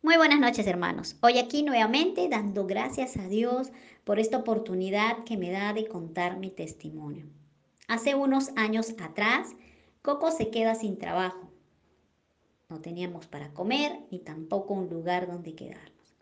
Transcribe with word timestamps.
Muy 0.00 0.16
buenas 0.16 0.38
noches 0.38 0.64
hermanos. 0.68 1.16
Hoy 1.22 1.38
aquí 1.38 1.64
nuevamente 1.64 2.28
dando 2.28 2.66
gracias 2.66 3.16
a 3.16 3.26
Dios 3.26 3.72
por 4.04 4.20
esta 4.20 4.36
oportunidad 4.38 5.24
que 5.24 5.36
me 5.36 5.50
da 5.50 5.72
de 5.72 5.88
contar 5.88 6.38
mi 6.38 6.50
testimonio. 6.50 7.26
Hace 7.88 8.14
unos 8.14 8.50
años 8.54 8.94
atrás, 9.02 9.48
Coco 10.00 10.30
se 10.30 10.50
queda 10.50 10.76
sin 10.76 10.98
trabajo. 10.98 11.50
No 12.68 12.80
teníamos 12.80 13.26
para 13.26 13.52
comer 13.52 13.98
ni 14.12 14.20
tampoco 14.20 14.74
un 14.74 14.88
lugar 14.88 15.26
donde 15.26 15.56
quedarnos. 15.56 16.14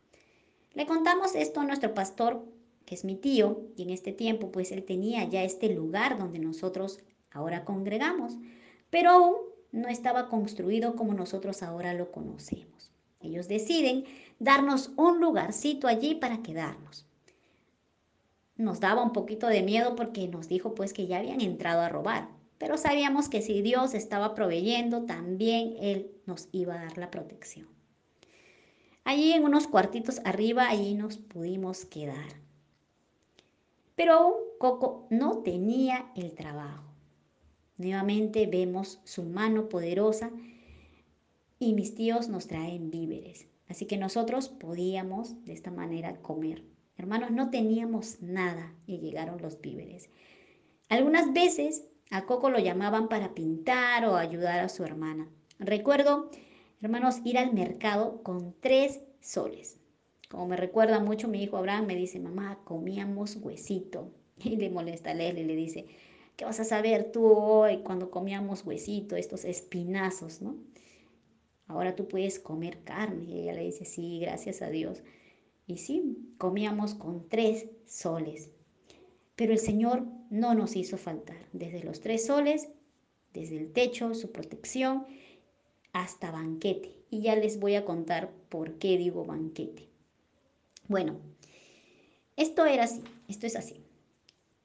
Le 0.72 0.86
contamos 0.86 1.34
esto 1.34 1.60
a 1.60 1.66
nuestro 1.66 1.92
pastor, 1.92 2.46
que 2.86 2.94
es 2.94 3.04
mi 3.04 3.14
tío, 3.14 3.60
y 3.76 3.82
en 3.82 3.90
este 3.90 4.12
tiempo 4.12 4.50
pues 4.50 4.72
él 4.72 4.84
tenía 4.84 5.22
ya 5.24 5.44
este 5.44 5.68
lugar 5.68 6.16
donde 6.18 6.38
nosotros 6.38 7.00
ahora 7.30 7.66
congregamos, 7.66 8.38
pero 8.88 9.10
aún 9.10 9.36
no 9.70 9.88
estaba 9.88 10.30
construido 10.30 10.96
como 10.96 11.12
nosotros 11.12 11.62
ahora 11.62 11.92
lo 11.92 12.10
conocemos. 12.10 12.95
Ellos 13.20 13.48
deciden 13.48 14.04
darnos 14.38 14.90
un 14.96 15.20
lugarcito 15.20 15.88
allí 15.88 16.14
para 16.14 16.42
quedarnos. 16.42 17.06
Nos 18.56 18.80
daba 18.80 19.02
un 19.02 19.12
poquito 19.12 19.46
de 19.48 19.62
miedo 19.62 19.96
porque 19.96 20.28
nos 20.28 20.48
dijo 20.48 20.74
pues 20.74 20.92
que 20.92 21.06
ya 21.06 21.18
habían 21.18 21.40
entrado 21.40 21.80
a 21.82 21.88
robar, 21.88 22.28
pero 22.58 22.78
sabíamos 22.78 23.28
que 23.28 23.42
si 23.42 23.60
Dios 23.60 23.94
estaba 23.94 24.34
proveyendo, 24.34 25.04
también 25.04 25.74
Él 25.78 26.10
nos 26.24 26.48
iba 26.52 26.74
a 26.74 26.84
dar 26.84 26.96
la 26.98 27.10
protección. 27.10 27.68
Allí 29.04 29.32
en 29.32 29.44
unos 29.44 29.68
cuartitos 29.68 30.20
arriba, 30.24 30.68
allí 30.68 30.94
nos 30.94 31.18
pudimos 31.18 31.84
quedar. 31.84 32.40
Pero 33.94 34.12
aún 34.14 34.34
Coco 34.58 35.06
no 35.10 35.38
tenía 35.42 36.10
el 36.16 36.34
trabajo. 36.34 36.84
Nuevamente 37.76 38.46
vemos 38.46 39.00
su 39.04 39.22
mano 39.22 39.68
poderosa 39.68 40.30
y 41.58 41.74
mis 41.74 41.94
tíos 41.94 42.28
nos 42.28 42.46
traen 42.46 42.90
víveres. 42.90 43.46
Así 43.68 43.86
que 43.86 43.96
nosotros 43.96 44.48
podíamos 44.48 45.44
de 45.44 45.52
esta 45.52 45.70
manera 45.70 46.20
comer. 46.22 46.62
Hermanos, 46.96 47.30
no 47.30 47.50
teníamos 47.50 48.20
nada 48.22 48.74
y 48.86 48.98
llegaron 48.98 49.40
los 49.42 49.60
víveres. 49.60 50.08
Algunas 50.88 51.32
veces 51.32 51.84
a 52.10 52.26
Coco 52.26 52.50
lo 52.50 52.58
llamaban 52.58 53.08
para 53.08 53.34
pintar 53.34 54.04
o 54.06 54.16
ayudar 54.16 54.60
a 54.60 54.68
su 54.68 54.84
hermana. 54.84 55.28
Recuerdo, 55.58 56.30
hermanos, 56.80 57.16
ir 57.24 57.38
al 57.38 57.52
mercado 57.52 58.22
con 58.22 58.54
tres 58.60 59.00
soles. 59.20 59.78
Como 60.28 60.46
me 60.46 60.56
recuerda 60.56 61.00
mucho 61.00 61.28
mi 61.28 61.42
hijo 61.42 61.56
Abraham, 61.56 61.86
me 61.86 61.96
dice, 61.96 62.20
mamá, 62.20 62.60
comíamos 62.64 63.36
huesito. 63.36 64.10
Y 64.44 64.56
le 64.56 64.68
molesta 64.68 65.12
a 65.12 65.14
Leslie, 65.14 65.44
le 65.44 65.56
dice, 65.56 65.86
¿qué 66.36 66.44
vas 66.44 66.60
a 66.60 66.64
saber 66.64 67.10
tú 67.10 67.24
hoy 67.26 67.78
cuando 67.78 68.10
comíamos 68.10 68.66
huesito, 68.66 69.16
estos 69.16 69.46
espinazos, 69.46 70.42
¿no? 70.42 70.56
Ahora 71.66 71.94
tú 71.94 72.08
puedes 72.08 72.38
comer 72.38 72.82
carne. 72.84 73.24
Y 73.24 73.40
ella 73.40 73.54
le 73.54 73.64
dice, 73.64 73.84
sí, 73.84 74.18
gracias 74.20 74.62
a 74.62 74.70
Dios. 74.70 75.02
Y 75.66 75.78
sí, 75.78 76.34
comíamos 76.38 76.94
con 76.94 77.28
tres 77.28 77.66
soles. 77.86 78.50
Pero 79.34 79.52
el 79.52 79.58
Señor 79.58 80.06
no 80.30 80.54
nos 80.54 80.76
hizo 80.76 80.96
faltar. 80.96 81.36
Desde 81.52 81.82
los 81.82 82.00
tres 82.00 82.26
soles, 82.26 82.68
desde 83.32 83.58
el 83.58 83.72
techo, 83.72 84.14
su 84.14 84.32
protección, 84.32 85.06
hasta 85.92 86.30
banquete. 86.30 86.96
Y 87.10 87.20
ya 87.20 87.36
les 87.36 87.58
voy 87.60 87.74
a 87.74 87.84
contar 87.84 88.30
por 88.48 88.78
qué 88.78 88.96
digo 88.96 89.24
banquete. 89.24 89.88
Bueno, 90.88 91.18
esto 92.36 92.64
era 92.66 92.84
así, 92.84 93.02
esto 93.28 93.46
es 93.46 93.56
así. 93.56 93.82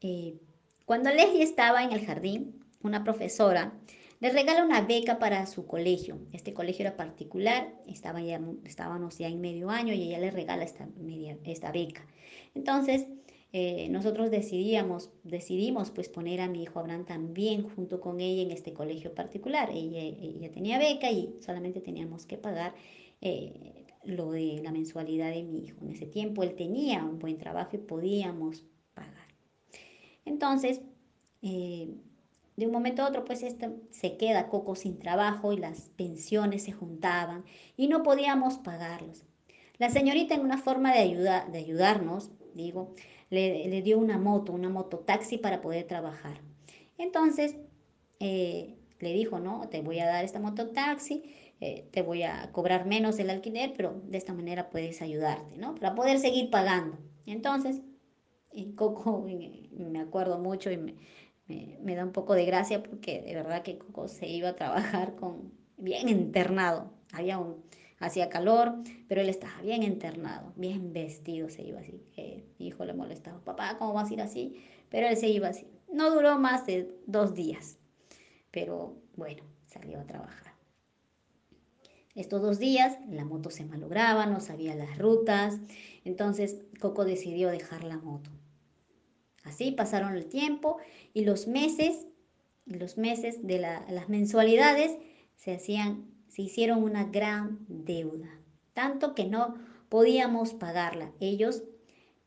Eh, 0.01 0.39
cuando 0.85 1.09
Leslie 1.09 1.43
estaba 1.43 1.83
en 1.83 1.91
el 1.91 2.05
jardín, 2.05 2.63
una 2.83 3.03
profesora 3.03 3.73
le 4.21 4.29
regala 4.29 4.63
una 4.63 4.81
beca 4.81 5.17
para 5.17 5.47
su 5.47 5.65
colegio. 5.65 6.19
Este 6.31 6.53
colegio 6.53 6.85
era 6.85 6.95
particular, 6.95 7.73
estaba 7.87 8.21
ya, 8.21 8.39
estábamos 8.63 9.17
ya 9.17 9.27
en 9.27 9.41
medio 9.41 9.71
año 9.71 9.93
y 9.93 10.03
ella 10.03 10.19
le 10.19 10.29
regala 10.29 10.63
esta, 10.63 10.87
esta 11.43 11.71
beca. 11.71 12.05
Entonces, 12.53 13.07
eh, 13.51 13.89
nosotros 13.89 14.29
decidíamos, 14.29 15.09
decidimos 15.23 15.89
pues 15.89 16.07
poner 16.07 16.39
a 16.39 16.47
mi 16.47 16.61
hijo 16.61 16.79
Abraham 16.79 17.05
también 17.05 17.63
junto 17.63 17.99
con 17.99 18.21
ella 18.21 18.43
en 18.43 18.51
este 18.51 18.73
colegio 18.73 19.13
particular. 19.15 19.71
Ella, 19.73 20.51
tenía 20.51 20.77
beca 20.77 21.09
y 21.09 21.35
solamente 21.41 21.81
teníamos 21.81 22.27
que 22.27 22.37
pagar 22.37 22.75
eh, 23.21 23.87
lo 24.03 24.31
de 24.31 24.61
la 24.63 24.71
mensualidad 24.71 25.31
de 25.31 25.41
mi 25.41 25.65
hijo. 25.65 25.79
En 25.81 25.89
ese 25.89 26.05
tiempo 26.05 26.43
él 26.43 26.53
tenía 26.53 27.03
un 27.03 27.17
buen 27.17 27.39
trabajo 27.39 27.75
y 27.75 27.79
podíamos 27.79 28.63
pagar. 28.93 29.27
Entonces, 30.25 30.79
eh, 31.41 31.89
de 32.61 32.67
un 32.67 32.73
momento 32.73 33.01
a 33.01 33.07
otro, 33.07 33.25
pues 33.25 33.41
este, 33.41 33.71
se 33.89 34.17
queda 34.17 34.47
Coco 34.47 34.75
sin 34.75 34.99
trabajo 34.99 35.51
y 35.51 35.57
las 35.57 35.89
pensiones 35.97 36.63
se 36.63 36.71
juntaban 36.71 37.43
y 37.75 37.87
no 37.87 38.03
podíamos 38.03 38.59
pagarlos. 38.59 39.23
La 39.79 39.89
señorita 39.89 40.35
en 40.35 40.41
una 40.41 40.59
forma 40.59 40.93
de, 40.93 40.99
ayuda, 40.99 41.47
de 41.51 41.57
ayudarnos, 41.57 42.29
digo, 42.53 42.93
le, 43.31 43.81
dio 43.81 43.97
una 43.97 44.19
moto, 44.19 44.53
una 44.53 44.69
mototaxi 44.69 45.39
para 45.39 45.59
poder 45.59 45.85
trabajar. 45.85 46.39
Entonces, 46.99 47.55
eh, 48.19 48.75
le 48.99 49.13
dijo, 49.13 49.39
no, 49.39 49.67
te 49.69 49.81
voy 49.81 49.97
a 49.97 50.05
dar 50.05 50.23
esta 50.23 50.39
mototaxi, 50.39 51.23
eh, 51.61 51.87
te 51.91 52.03
voy 52.03 52.21
a 52.21 52.51
cobrar 52.51 52.85
menos 52.85 53.17
el 53.17 53.31
alquiler, 53.31 53.73
pero 53.75 53.99
de 54.03 54.19
esta 54.19 54.33
manera 54.33 54.69
puedes 54.69 55.01
ayudarte, 55.01 55.57
¿no? 55.57 55.73
Para 55.73 55.95
poder 55.95 56.19
seguir 56.19 56.51
pagando. 56.51 56.99
Entonces, 57.25 57.81
Coco, 58.75 59.25
me 59.71 59.99
acuerdo 59.99 60.37
mucho 60.37 60.69
y 60.69 60.77
me, 60.77 60.93
me, 61.81 61.95
da 61.95 62.03
un 62.03 62.11
poco 62.11 62.33
de 62.33 62.45
gracia 62.45 62.83
porque 62.83 63.21
de 63.21 63.33
verdad 63.33 63.63
que 63.63 63.77
Coco 63.77 64.07
se 64.07 64.27
iba 64.27 64.49
a 64.49 64.55
trabajar 64.55 65.15
con 65.15 65.51
bien 65.77 66.09
internado. 66.09 66.91
Había 67.11 67.37
un, 67.37 67.63
hacía 67.99 68.29
calor, 68.29 68.75
pero 69.07 69.21
él 69.21 69.29
estaba 69.29 69.61
bien 69.61 69.83
internado, 69.83 70.53
bien 70.55 70.93
vestido, 70.93 71.49
se 71.49 71.63
iba 71.63 71.79
así. 71.79 72.01
mi 72.59 72.67
hijo 72.67 72.85
le 72.85 72.93
molestaba, 72.93 73.39
papá, 73.43 73.77
¿cómo 73.77 73.93
vas 73.93 74.09
a 74.09 74.13
ir 74.13 74.21
así? 74.21 74.55
Pero 74.89 75.07
él 75.07 75.17
se 75.17 75.29
iba 75.29 75.49
así. 75.49 75.67
No 75.91 76.13
duró 76.13 76.37
más 76.37 76.65
de 76.65 76.89
dos 77.05 77.35
días, 77.35 77.77
pero 78.49 78.95
bueno, 79.15 79.43
salió 79.67 79.99
a 79.99 80.05
trabajar. 80.05 80.53
Estos 82.15 82.41
dos 82.41 82.59
días 82.59 82.97
la 83.09 83.23
moto 83.23 83.49
se 83.49 83.63
malograba, 83.63 84.25
no 84.25 84.41
sabía 84.41 84.75
las 84.75 84.97
rutas, 84.97 85.59
entonces 86.03 86.57
Coco 86.79 87.05
decidió 87.05 87.49
dejar 87.49 87.83
la 87.83 87.97
moto. 87.97 88.29
Así 89.43 89.71
pasaron 89.71 90.15
el 90.15 90.27
tiempo 90.27 90.77
y 91.13 91.25
los 91.25 91.47
meses, 91.47 92.07
los 92.65 92.97
meses 92.97 93.45
de 93.45 93.59
las 93.59 94.09
mensualidades 94.09 94.97
se 95.35 95.53
hacían, 95.53 96.05
se 96.27 96.43
hicieron 96.43 96.83
una 96.83 97.05
gran 97.05 97.59
deuda, 97.67 98.29
tanto 98.73 99.15
que 99.15 99.25
no 99.25 99.55
podíamos 99.89 100.53
pagarla. 100.53 101.11
Ellos 101.19 101.63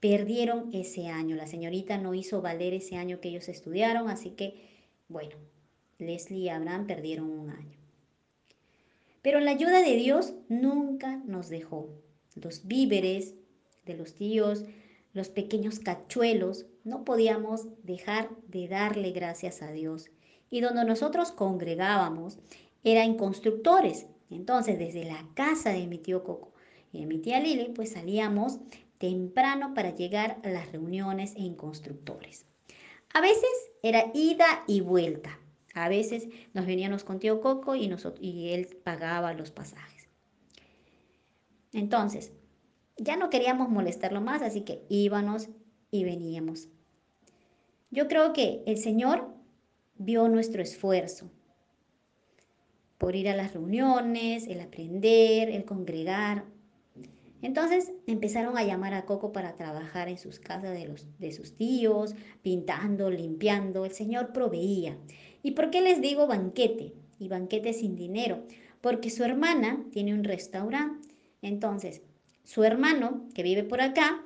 perdieron 0.01 0.69
ese 0.75 1.07
año. 1.07 1.35
La 1.35 1.47
señorita 1.47 1.97
no 1.97 2.13
hizo 2.13 2.43
valer 2.43 2.75
ese 2.75 2.97
año 2.97 3.21
que 3.21 3.31
ellos 3.31 3.49
estudiaron, 3.49 4.11
así 4.11 4.31
que, 4.33 4.69
bueno, 5.09 5.37
Leslie 5.99 6.41
y 6.41 6.49
Abraham 6.51 6.87
perdieron 6.87 7.31
un 7.31 7.49
año. 7.49 7.79
Pero 9.23 9.41
la 9.41 9.53
ayuda 9.53 9.81
de 9.81 9.97
Dios 9.97 10.35
nunca 10.51 11.17
nos 11.25 11.49
dejó. 11.49 11.89
Los 12.35 12.67
víveres 12.67 13.35
de 13.87 13.95
los 13.95 14.15
tíos, 14.15 14.65
los 15.15 15.31
pequeños 15.31 15.79
cachuelos, 15.79 16.67
no 16.83 17.05
podíamos 17.05 17.69
dejar 17.83 18.29
de 18.49 18.69
darle 18.69 19.13
gracias 19.13 19.63
a 19.63 19.71
Dios. 19.71 20.11
Y 20.51 20.61
donde 20.61 20.85
nosotros 20.85 21.33
congregábamos 21.33 22.39
era 22.83 23.05
en 23.05 23.17
constructores. 23.17 24.07
Entonces, 24.29 24.79
desde 24.79 25.05
la 25.05 25.25
casa 25.35 25.71
de 25.71 25.87
mi 25.87 25.99
tío 25.99 26.25
Coco 26.25 26.53
y 26.93 27.01
de 27.01 27.07
mi 27.07 27.19
tía 27.19 27.41
Lili, 27.41 27.71
pues 27.75 27.93
salíamos 27.93 28.59
temprano 28.99 29.73
para 29.75 29.95
llegar 29.95 30.39
a 30.43 30.49
las 30.49 30.71
reuniones 30.73 31.35
en 31.37 31.55
constructores. 31.55 32.47
A 33.13 33.21
veces 33.21 33.71
era 33.83 34.11
ida 34.15 34.65
y 34.67 34.81
vuelta. 34.81 35.39
A 35.75 35.89
veces 35.89 36.29
nos 36.53 36.67
veníamos 36.67 37.05
con 37.05 37.21
tío 37.21 37.41
Coco 37.41 37.77
y, 37.77 37.89
nosotros, 37.89 38.23
y 38.23 38.51
él 38.51 38.67
pagaba 38.83 39.33
los 39.33 39.51
pasajes. 39.51 40.09
Entonces, 41.73 42.33
ya 42.97 43.17
no 43.17 43.31
queríamos 43.31 43.69
molestarlo 43.69 44.21
más, 44.21 44.43
así 44.43 44.63
que 44.63 44.85
íbamos 44.89 45.49
y 45.91 46.05
veníamos. 46.05 46.69
Yo 47.91 48.09
creo 48.09 48.33
que 48.33 48.63
el 48.67 48.79
Señor 48.79 49.29
vio 49.97 50.29
nuestro 50.29 50.63
esfuerzo 50.63 51.31
por 52.99 53.17
ir 53.17 53.29
a 53.29 53.37
las 53.37 53.53
reuniones, 53.53 54.47
el 54.47 54.61
aprender, 54.61 55.51
el 55.51 55.65
congregar. 55.65 56.45
Entonces 57.43 57.93
empezaron 58.07 58.57
a 58.57 58.65
llamar 58.65 58.95
a 58.95 59.05
Coco 59.05 59.33
para 59.33 59.57
trabajar 59.57 60.09
en 60.09 60.19
sus 60.19 60.39
casas 60.39 60.73
de, 60.73 60.87
los, 60.87 61.07
de 61.19 61.33
sus 61.33 61.55
tíos, 61.57 62.15
pintando, 62.43 63.11
limpiando. 63.11 63.85
El 63.85 63.93
Señor 63.93 64.33
proveía. 64.33 64.97
¿Y 65.43 65.51
por 65.51 65.71
qué 65.71 65.83
les 65.83 66.01
digo 66.01 66.27
banquete? 66.27 66.95
Y 67.19 67.29
banquete 67.29 67.75
sin 67.75 67.95
dinero. 67.95 68.45
Porque 68.81 69.11
su 69.11 69.23
hermana 69.23 69.85
tiene 69.93 70.15
un 70.15 70.25
restaurante. 70.25 71.09
Entonces, 71.43 72.03
su 72.45 72.63
hermano, 72.63 73.27
que 73.35 73.43
vive 73.43 73.65
por 73.65 73.81
acá, 73.81 74.23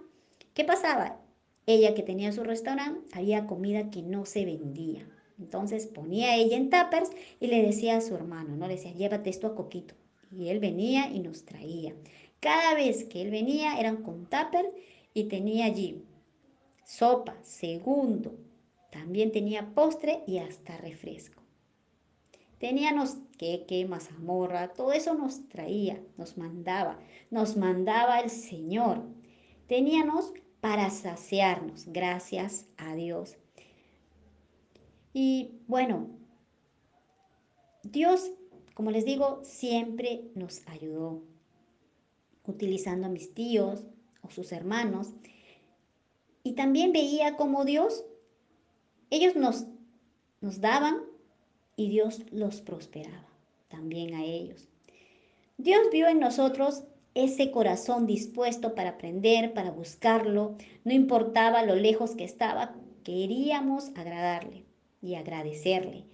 ¿qué 0.54 0.64
pasaba? 0.64 1.20
Ella 1.66 1.94
que 1.94 2.02
tenía 2.02 2.32
su 2.32 2.44
restaurante, 2.44 3.00
había 3.12 3.46
comida 3.46 3.90
que 3.90 4.02
no 4.02 4.26
se 4.26 4.44
vendía. 4.44 5.08
Entonces 5.38 5.86
ponía 5.86 6.36
ella 6.36 6.56
en 6.56 6.70
tuppers 6.70 7.10
y 7.40 7.46
le 7.46 7.62
decía 7.62 7.96
a 7.96 8.00
su 8.00 8.14
hermano, 8.14 8.56
¿no? 8.56 8.66
Le 8.66 8.74
decía, 8.74 8.92
llévate 8.92 9.30
esto 9.30 9.46
a 9.46 9.54
Coquito. 9.54 9.94
Y 10.32 10.48
él 10.48 10.58
venía 10.58 11.10
y 11.10 11.20
nos 11.20 11.44
traía. 11.44 11.94
Cada 12.40 12.74
vez 12.74 13.04
que 13.04 13.22
él 13.22 13.30
venía 13.30 13.78
eran 13.78 14.02
con 14.02 14.24
tupper 14.24 14.70
y 15.14 15.24
tenía 15.24 15.66
allí 15.66 16.02
sopa, 16.88 17.36
segundo, 17.42 18.34
también 18.90 19.30
tenía 19.30 19.74
postre 19.74 20.22
y 20.26 20.38
hasta 20.38 20.78
refresco. 20.78 21.37
Teníamos 22.58 23.16
queque, 23.38 23.86
mazamorra, 23.86 24.72
todo 24.72 24.92
eso 24.92 25.14
nos 25.14 25.48
traía, 25.48 26.02
nos 26.16 26.36
mandaba, 26.36 26.98
nos 27.30 27.56
mandaba 27.56 28.18
el 28.20 28.30
Señor. 28.30 29.04
Teníamos 29.68 30.32
para 30.60 30.90
saciarnos, 30.90 31.86
gracias 31.86 32.66
a 32.76 32.94
Dios. 32.94 33.36
Y 35.12 35.52
bueno, 35.68 36.08
Dios, 37.84 38.32
como 38.74 38.90
les 38.90 39.04
digo, 39.04 39.40
siempre 39.44 40.30
nos 40.34 40.66
ayudó, 40.66 41.22
utilizando 42.44 43.06
a 43.06 43.10
mis 43.10 43.32
tíos 43.34 43.84
o 44.22 44.30
sus 44.30 44.50
hermanos. 44.50 45.12
Y 46.42 46.52
también 46.52 46.92
veía 46.92 47.36
como 47.36 47.64
Dios, 47.64 48.04
ellos 49.10 49.36
nos, 49.36 49.66
nos 50.40 50.60
daban 50.60 51.07
y 51.78 51.88
Dios 51.88 52.20
los 52.32 52.60
prosperaba 52.60 53.28
también 53.68 54.14
a 54.14 54.24
ellos. 54.24 54.68
Dios 55.56 55.80
vio 55.92 56.08
en 56.08 56.18
nosotros 56.18 56.82
ese 57.14 57.52
corazón 57.52 58.04
dispuesto 58.04 58.74
para 58.74 58.90
aprender, 58.90 59.54
para 59.54 59.70
buscarlo, 59.70 60.56
no 60.84 60.92
importaba 60.92 61.62
lo 61.62 61.76
lejos 61.76 62.16
que 62.16 62.24
estaba, 62.24 62.74
queríamos 63.04 63.90
agradarle 63.94 64.64
y 65.00 65.14
agradecerle. 65.14 66.04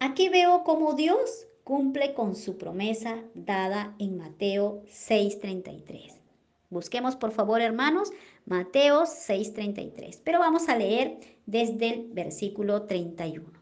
Aquí 0.00 0.30
veo 0.30 0.64
cómo 0.64 0.94
Dios 0.94 1.46
cumple 1.62 2.14
con 2.14 2.34
su 2.34 2.56
promesa 2.56 3.22
dada 3.34 3.94
en 3.98 4.16
Mateo 4.16 4.82
6:33. 4.86 6.18
Busquemos 6.70 7.14
por 7.14 7.32
favor, 7.32 7.60
hermanos, 7.60 8.10
Mateo 8.46 9.04
6:33, 9.04 10.22
pero 10.24 10.38
vamos 10.38 10.70
a 10.70 10.78
leer 10.78 11.18
desde 11.44 11.88
el 11.90 12.08
versículo 12.12 12.84
31. 12.86 13.59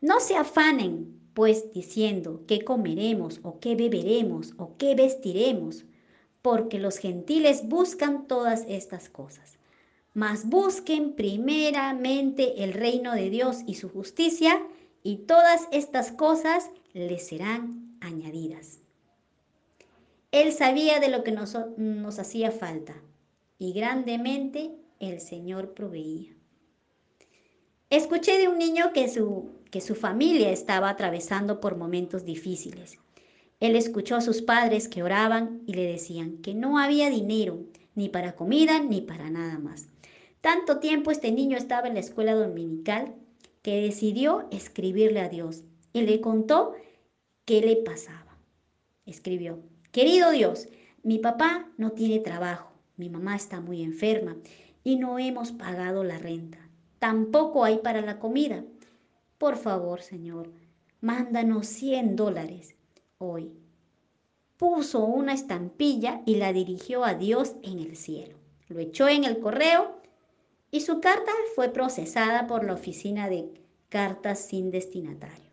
No 0.00 0.20
se 0.20 0.36
afanen, 0.36 1.20
pues, 1.32 1.72
diciendo 1.72 2.42
qué 2.46 2.64
comeremos 2.64 3.40
o 3.42 3.58
qué 3.60 3.74
beberemos 3.74 4.52
o 4.58 4.76
qué 4.76 4.94
vestiremos, 4.94 5.84
porque 6.42 6.78
los 6.78 6.98
gentiles 6.98 7.66
buscan 7.66 8.26
todas 8.26 8.64
estas 8.68 9.08
cosas. 9.08 9.58
Mas 10.14 10.48
busquen 10.48 11.14
primeramente 11.14 12.62
el 12.62 12.72
reino 12.72 13.14
de 13.14 13.30
Dios 13.30 13.58
y 13.66 13.74
su 13.74 13.88
justicia, 13.88 14.62
y 15.02 15.18
todas 15.18 15.68
estas 15.72 16.12
cosas 16.12 16.70
les 16.92 17.26
serán 17.28 17.96
añadidas. 18.00 18.80
Él 20.30 20.52
sabía 20.52 21.00
de 21.00 21.08
lo 21.08 21.24
que 21.24 21.32
nos, 21.32 21.56
nos 21.78 22.18
hacía 22.18 22.50
falta, 22.50 22.94
y 23.58 23.72
grandemente 23.72 24.76
el 25.00 25.20
Señor 25.20 25.72
proveía. 25.74 26.35
Escuché 27.90 28.38
de 28.38 28.48
un 28.48 28.58
niño 28.58 28.92
que 28.92 29.08
su 29.08 29.56
que 29.70 29.80
su 29.80 29.94
familia 29.94 30.50
estaba 30.50 30.88
atravesando 30.88 31.60
por 31.60 31.76
momentos 31.76 32.24
difíciles. 32.24 32.98
Él 33.60 33.76
escuchó 33.76 34.16
a 34.16 34.20
sus 34.20 34.42
padres 34.42 34.88
que 34.88 35.02
oraban 35.02 35.62
y 35.66 35.74
le 35.74 35.86
decían 35.86 36.38
que 36.38 36.54
no 36.54 36.78
había 36.78 37.10
dinero, 37.10 37.60
ni 37.94 38.08
para 38.08 38.34
comida, 38.34 38.80
ni 38.80 39.00
para 39.00 39.30
nada 39.30 39.58
más. 39.58 39.88
Tanto 40.40 40.78
tiempo 40.78 41.10
este 41.10 41.32
niño 41.32 41.56
estaba 41.56 41.88
en 41.88 41.94
la 41.94 42.00
escuela 42.00 42.34
dominical 42.34 43.14
que 43.62 43.80
decidió 43.82 44.46
escribirle 44.50 45.20
a 45.20 45.28
Dios 45.28 45.64
y 45.92 46.02
le 46.02 46.20
contó 46.20 46.74
qué 47.44 47.60
le 47.60 47.76
pasaba. 47.76 48.38
Escribió, 49.06 49.60
querido 49.92 50.30
Dios, 50.30 50.68
mi 51.02 51.18
papá 51.18 51.68
no 51.76 51.92
tiene 51.92 52.20
trabajo, 52.20 52.72
mi 52.96 53.08
mamá 53.08 53.36
está 53.36 53.60
muy 53.60 53.82
enferma 53.82 54.36
y 54.84 54.96
no 54.96 55.18
hemos 55.18 55.52
pagado 55.52 56.04
la 56.04 56.18
renta. 56.18 56.65
Tampoco 57.06 57.62
hay 57.62 57.78
para 57.78 58.00
la 58.00 58.18
comida. 58.18 58.64
Por 59.38 59.58
favor, 59.58 60.02
Señor, 60.02 60.50
mándanos 61.00 61.68
100 61.68 62.16
dólares 62.16 62.74
hoy. 63.18 63.52
Puso 64.56 65.04
una 65.04 65.32
estampilla 65.32 66.22
y 66.26 66.34
la 66.34 66.52
dirigió 66.52 67.04
a 67.04 67.14
Dios 67.14 67.54
en 67.62 67.78
el 67.78 67.94
cielo. 67.94 68.38
Lo 68.66 68.80
echó 68.80 69.06
en 69.06 69.22
el 69.22 69.38
correo 69.38 70.00
y 70.72 70.80
su 70.80 71.00
carta 71.00 71.30
fue 71.54 71.68
procesada 71.68 72.48
por 72.48 72.64
la 72.64 72.72
oficina 72.72 73.28
de 73.28 73.54
cartas 73.88 74.40
sin 74.40 74.72
destinatario. 74.72 75.52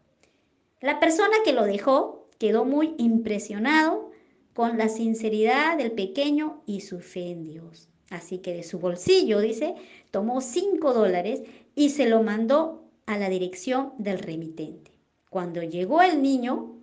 La 0.81 1.00
persona 1.00 1.35
que 1.45 1.53
lo 1.53 1.65
dejó 1.65 2.29
quedó 2.39 2.65
muy 2.65 2.95
impresionado 2.97 4.09
con 4.55 4.79
la 4.79 4.89
sinceridad 4.89 5.77
del 5.77 5.91
pequeño 5.91 6.63
y 6.65 6.81
su 6.81 7.00
fe 7.00 7.29
en 7.29 7.44
Dios. 7.44 7.93
Así 8.09 8.38
que 8.39 8.53
de 8.53 8.63
su 8.63 8.79
bolsillo, 8.79 9.39
dice, 9.39 9.75
tomó 10.11 10.41
5 10.41 10.94
dólares 10.94 11.41
y 11.75 11.89
se 11.89 12.07
lo 12.07 12.21
mandó 12.23 12.83
a 13.05 13.17
la 13.17 13.29
dirección 13.29 13.94
del 13.97 14.19
remitente. 14.19 14.91
Cuando 15.29 15.63
llegó 15.63 16.01
el 16.01 16.21
niño, 16.21 16.77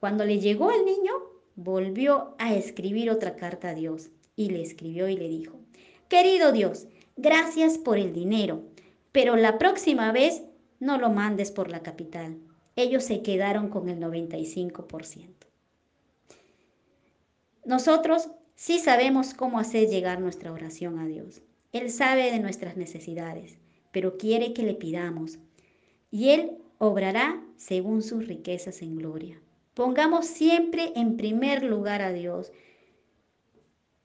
cuando 0.00 0.24
le 0.24 0.40
llegó 0.40 0.70
el 0.70 0.84
niño, 0.84 1.12
volvió 1.56 2.34
a 2.38 2.54
escribir 2.54 3.10
otra 3.10 3.36
carta 3.36 3.70
a 3.70 3.74
Dios 3.74 4.10
y 4.36 4.50
le 4.50 4.62
escribió 4.62 5.08
y 5.08 5.16
le 5.16 5.28
dijo, 5.28 5.60
querido 6.08 6.52
Dios, 6.52 6.86
gracias 7.16 7.78
por 7.78 7.98
el 7.98 8.12
dinero, 8.12 8.62
pero 9.12 9.36
la 9.36 9.58
próxima 9.58 10.12
vez 10.12 10.42
no 10.80 10.98
lo 10.98 11.10
mandes 11.10 11.50
por 11.50 11.70
la 11.70 11.82
capital. 11.82 12.38
Ellos 12.76 13.04
se 13.04 13.22
quedaron 13.22 13.68
con 13.68 13.88
el 13.88 14.00
95%. 14.00 15.28
Nosotros 17.64 18.28
sí 18.54 18.78
sabemos 18.78 19.34
cómo 19.34 19.58
hacer 19.58 19.88
llegar 19.88 20.20
nuestra 20.20 20.52
oración 20.52 20.98
a 20.98 21.06
Dios. 21.06 21.42
Él 21.72 21.90
sabe 21.90 22.30
de 22.30 22.38
nuestras 22.38 22.76
necesidades 22.76 23.58
pero 23.94 24.18
quiere 24.18 24.52
que 24.52 24.64
le 24.64 24.74
pidamos, 24.74 25.38
y 26.10 26.30
Él 26.30 26.58
obrará 26.78 27.40
según 27.56 28.02
sus 28.02 28.26
riquezas 28.26 28.82
en 28.82 28.96
gloria. 28.96 29.40
Pongamos 29.72 30.26
siempre 30.26 30.92
en 30.96 31.16
primer 31.16 31.62
lugar 31.62 32.02
a 32.02 32.12
Dios, 32.12 32.50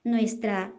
nuestra 0.03 0.71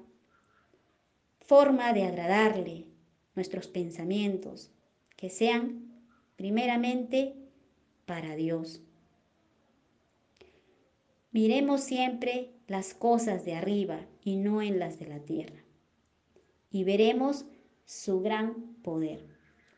forma 1.41 1.93
de 1.93 2.05
agradarle, 2.05 2.87
nuestros 3.35 3.67
pensamientos, 3.67 4.71
que 5.17 5.29
sean 5.29 5.93
primeramente 6.37 7.35
para 8.07 8.37
Dios. 8.37 8.81
Miremos 11.33 11.81
siempre 11.81 12.53
las 12.71 12.95
cosas 12.95 13.45
de 13.45 13.57
arriba 13.57 13.99
y 14.23 14.37
no 14.37 14.63
en 14.63 14.79
las 14.79 15.01
de 15.01 15.07
la 15.07 15.19
tierra. 15.19 15.59
Y 16.71 16.85
veremos 16.85 17.45
su 17.85 18.21
gran 18.21 18.77
poder. 18.85 19.27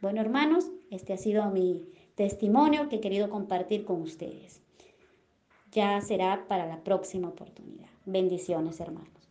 Bueno, 0.03 0.21
hermanos, 0.21 0.71
este 0.91 1.15
ha 1.15 1.17
sido 1.17 1.49
mi 1.49 1.87
testimonio 2.17 2.91
que 2.91 2.97
he 2.97 3.01
querido 3.01 3.31
compartir 3.31 3.87
con 3.87 4.03
ustedes. 4.03 4.61
Ya 5.71 5.99
será 6.03 6.47
para 6.49 6.67
la 6.67 6.85
próxima 6.85 7.29
oportunidad. 7.29 7.89
Bendiciones, 8.05 8.79
hermanos. 8.79 9.22